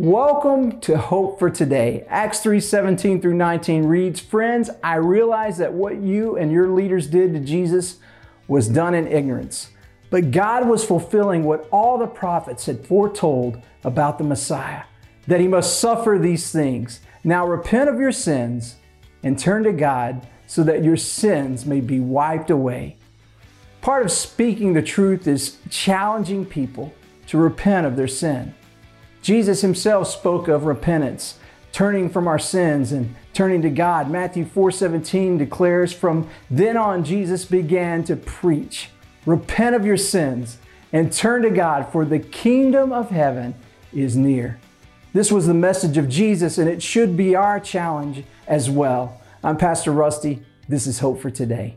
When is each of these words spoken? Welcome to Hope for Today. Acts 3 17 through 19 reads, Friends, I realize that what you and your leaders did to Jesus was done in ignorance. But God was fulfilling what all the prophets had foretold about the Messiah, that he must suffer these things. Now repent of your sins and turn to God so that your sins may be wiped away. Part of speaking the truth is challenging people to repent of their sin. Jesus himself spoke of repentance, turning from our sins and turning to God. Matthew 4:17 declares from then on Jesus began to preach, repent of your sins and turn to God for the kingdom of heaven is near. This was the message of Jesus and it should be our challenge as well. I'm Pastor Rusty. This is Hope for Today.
Welcome 0.00 0.80
to 0.80 0.96
Hope 0.96 1.38
for 1.38 1.50
Today. 1.50 2.06
Acts 2.08 2.40
3 2.40 2.58
17 2.58 3.20
through 3.20 3.34
19 3.34 3.84
reads, 3.84 4.18
Friends, 4.18 4.70
I 4.82 4.94
realize 4.94 5.58
that 5.58 5.74
what 5.74 6.00
you 6.00 6.38
and 6.38 6.50
your 6.50 6.70
leaders 6.70 7.06
did 7.06 7.34
to 7.34 7.38
Jesus 7.38 7.98
was 8.48 8.66
done 8.66 8.94
in 8.94 9.06
ignorance. 9.06 9.68
But 10.08 10.30
God 10.30 10.66
was 10.66 10.86
fulfilling 10.86 11.44
what 11.44 11.68
all 11.70 11.98
the 11.98 12.06
prophets 12.06 12.64
had 12.64 12.86
foretold 12.86 13.60
about 13.84 14.16
the 14.16 14.24
Messiah, 14.24 14.84
that 15.26 15.38
he 15.38 15.46
must 15.46 15.78
suffer 15.78 16.18
these 16.18 16.50
things. 16.50 17.00
Now 17.22 17.46
repent 17.46 17.90
of 17.90 18.00
your 18.00 18.10
sins 18.10 18.76
and 19.22 19.38
turn 19.38 19.64
to 19.64 19.72
God 19.72 20.26
so 20.46 20.62
that 20.62 20.82
your 20.82 20.96
sins 20.96 21.66
may 21.66 21.82
be 21.82 22.00
wiped 22.00 22.48
away. 22.48 22.96
Part 23.82 24.06
of 24.06 24.10
speaking 24.10 24.72
the 24.72 24.80
truth 24.80 25.26
is 25.26 25.58
challenging 25.68 26.46
people 26.46 26.94
to 27.26 27.36
repent 27.36 27.86
of 27.86 27.96
their 27.96 28.08
sin. 28.08 28.54
Jesus 29.22 29.60
himself 29.60 30.08
spoke 30.08 30.48
of 30.48 30.64
repentance, 30.64 31.38
turning 31.72 32.08
from 32.08 32.26
our 32.26 32.38
sins 32.38 32.92
and 32.92 33.14
turning 33.34 33.62
to 33.62 33.70
God. 33.70 34.10
Matthew 34.10 34.44
4:17 34.44 35.38
declares 35.38 35.92
from 35.92 36.28
then 36.50 36.76
on 36.76 37.04
Jesus 37.04 37.44
began 37.44 38.02
to 38.04 38.16
preach, 38.16 38.90
repent 39.26 39.76
of 39.76 39.84
your 39.84 39.96
sins 39.96 40.58
and 40.92 41.12
turn 41.12 41.42
to 41.42 41.50
God 41.50 41.86
for 41.92 42.04
the 42.04 42.18
kingdom 42.18 42.92
of 42.92 43.10
heaven 43.10 43.54
is 43.92 44.16
near. 44.16 44.58
This 45.12 45.30
was 45.30 45.46
the 45.46 45.54
message 45.54 45.96
of 45.96 46.08
Jesus 46.08 46.58
and 46.58 46.68
it 46.68 46.82
should 46.82 47.16
be 47.16 47.34
our 47.34 47.60
challenge 47.60 48.24
as 48.46 48.70
well. 48.70 49.20
I'm 49.42 49.56
Pastor 49.56 49.92
Rusty. 49.92 50.42
This 50.68 50.86
is 50.86 51.00
Hope 51.00 51.20
for 51.20 51.30
Today. 51.30 51.76